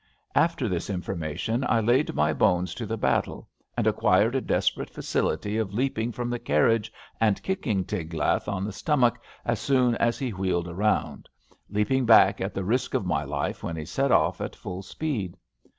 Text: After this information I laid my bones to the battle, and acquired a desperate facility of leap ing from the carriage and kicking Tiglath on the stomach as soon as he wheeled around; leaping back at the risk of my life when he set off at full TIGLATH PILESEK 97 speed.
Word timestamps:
After 0.33 0.67
this 0.67 0.89
information 0.89 1.63
I 1.69 1.79
laid 1.79 2.15
my 2.15 2.33
bones 2.33 2.73
to 2.73 2.87
the 2.87 2.97
battle, 2.97 3.47
and 3.77 3.85
acquired 3.85 4.33
a 4.33 4.41
desperate 4.41 4.89
facility 4.89 5.59
of 5.59 5.75
leap 5.75 5.99
ing 5.99 6.11
from 6.11 6.31
the 6.31 6.39
carriage 6.39 6.91
and 7.19 7.39
kicking 7.43 7.85
Tiglath 7.85 8.47
on 8.47 8.63
the 8.65 8.71
stomach 8.73 9.19
as 9.45 9.59
soon 9.59 9.93
as 9.97 10.17
he 10.17 10.31
wheeled 10.31 10.67
around; 10.67 11.29
leaping 11.69 12.07
back 12.07 12.41
at 12.41 12.55
the 12.55 12.63
risk 12.63 12.95
of 12.95 13.05
my 13.05 13.23
life 13.23 13.61
when 13.61 13.75
he 13.75 13.85
set 13.85 14.11
off 14.11 14.41
at 14.41 14.55
full 14.55 14.81
TIGLATH 14.81 14.97
PILESEK 14.99 15.01
97 15.03 15.29
speed. 15.35 15.37